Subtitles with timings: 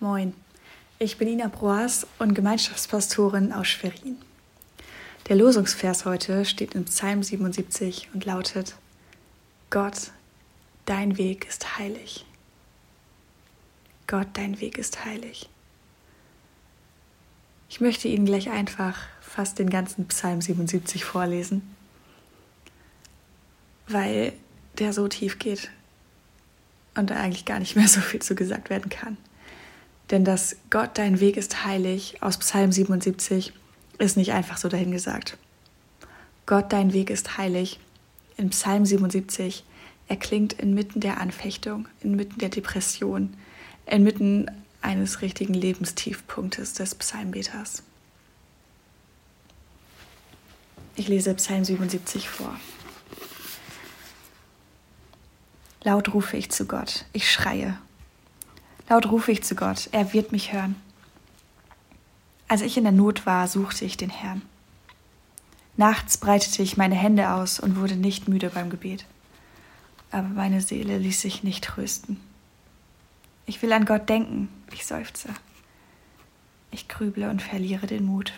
[0.00, 0.34] Moin,
[0.98, 4.18] ich bin Ina Broas und Gemeinschaftspastorin aus Schwerin.
[5.28, 8.74] Der Losungsvers heute steht in Psalm 77 und lautet:
[9.70, 10.10] Gott,
[10.84, 12.26] dein Weg ist heilig.
[14.08, 15.48] Gott, dein Weg ist heilig.
[17.68, 21.74] Ich möchte Ihnen gleich einfach fast den ganzen Psalm 77 vorlesen,
[23.86, 24.32] weil
[24.78, 25.70] der so tief geht
[26.96, 29.16] und da eigentlich gar nicht mehr so viel zu gesagt werden kann.
[30.14, 33.52] Denn dass Gott dein Weg ist heilig aus Psalm 77
[33.98, 35.36] ist nicht einfach so dahingesagt.
[36.46, 37.80] Gott dein Weg ist heilig
[38.36, 39.64] in Psalm 77
[40.06, 43.34] erklingt inmitten der Anfechtung, inmitten der Depression,
[43.86, 44.48] inmitten
[44.82, 47.82] eines richtigen Lebenstiefpunktes des Psalmbeters.
[50.94, 52.56] Ich lese Psalm 77 vor.
[55.82, 57.76] Laut rufe ich zu Gott, ich schreie.
[58.88, 60.76] Laut rufe ich zu Gott, er wird mich hören.
[62.48, 64.42] Als ich in der Not war, suchte ich den Herrn.
[65.76, 69.06] Nachts breitete ich meine Hände aus und wurde nicht müde beim Gebet.
[70.10, 72.20] Aber meine Seele ließ sich nicht trösten.
[73.46, 75.28] Ich will an Gott denken, ich seufze.
[76.70, 78.32] Ich grüble und verliere den Mut.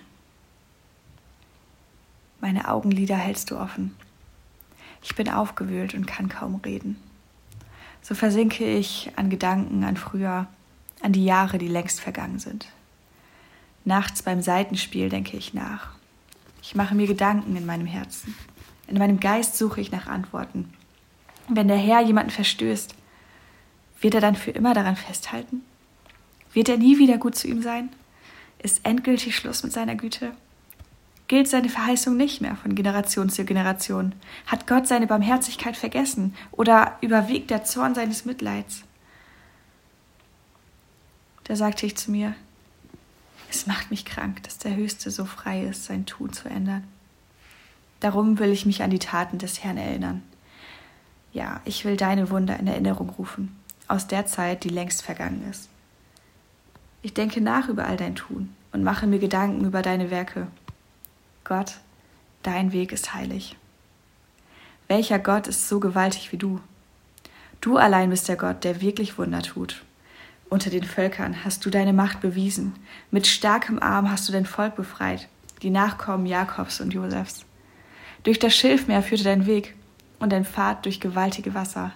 [2.40, 3.94] Meine Augenlider hältst du offen.
[5.02, 6.96] Ich bin aufgewühlt und kann kaum reden.
[8.06, 10.46] So versinke ich an Gedanken an früher,
[11.02, 12.68] an die Jahre, die längst vergangen sind.
[13.84, 15.88] Nachts beim Seitenspiel denke ich nach.
[16.62, 18.36] Ich mache mir Gedanken in meinem Herzen.
[18.86, 20.72] In meinem Geist suche ich nach Antworten.
[21.48, 22.94] Wenn der Herr jemanden verstößt,
[24.00, 25.62] wird er dann für immer daran festhalten?
[26.52, 27.88] Wird er nie wieder gut zu ihm sein?
[28.62, 30.30] Ist endgültig Schluss mit seiner Güte?
[31.28, 34.14] Gilt seine Verheißung nicht mehr von Generation zu Generation?
[34.46, 38.84] Hat Gott seine Barmherzigkeit vergessen oder überwiegt der Zorn seines Mitleids?
[41.44, 42.34] Da sagte ich zu mir,
[43.50, 46.84] es macht mich krank, dass der Höchste so frei ist, sein Tun zu ändern.
[48.00, 50.22] Darum will ich mich an die Taten des Herrn erinnern.
[51.32, 53.56] Ja, ich will deine Wunder in Erinnerung rufen
[53.88, 55.68] aus der Zeit, die längst vergangen ist.
[57.02, 60.48] Ich denke nach über all dein Tun und mache mir Gedanken über deine Werke.
[61.46, 61.78] Gott,
[62.42, 63.56] dein Weg ist heilig.
[64.88, 66.60] Welcher Gott ist so gewaltig wie du?
[67.60, 69.82] Du allein bist der Gott, der wirklich Wunder tut.
[70.50, 72.74] Unter den Völkern hast du deine Macht bewiesen.
[73.10, 75.28] Mit starkem Arm hast du dein Volk befreit,
[75.62, 77.44] die Nachkommen Jakobs und Josefs.
[78.24, 79.74] Durch das Schilfmeer führte dein Weg
[80.18, 81.92] und dein Pfad durch gewaltige Wasser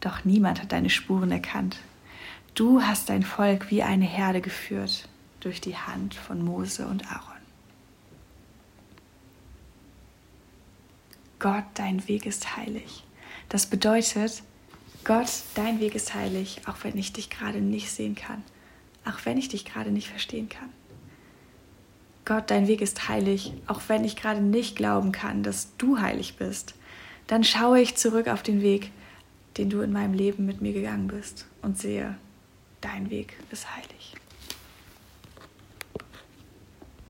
[0.00, 1.76] doch niemand hat deine Spuren erkannt.
[2.54, 5.08] Du hast dein Volk wie eine Herde geführt
[5.40, 7.39] durch die Hand von Mose und Aaron.
[11.40, 13.02] Gott, dein Weg ist heilig.
[13.48, 14.42] Das bedeutet,
[15.04, 18.44] Gott, dein Weg ist heilig, auch wenn ich dich gerade nicht sehen kann,
[19.06, 20.68] auch wenn ich dich gerade nicht verstehen kann.
[22.26, 26.36] Gott, dein Weg ist heilig, auch wenn ich gerade nicht glauben kann, dass du heilig
[26.36, 26.74] bist.
[27.26, 28.90] Dann schaue ich zurück auf den Weg,
[29.56, 32.18] den du in meinem Leben mit mir gegangen bist und sehe,
[32.82, 34.14] dein Weg ist heilig.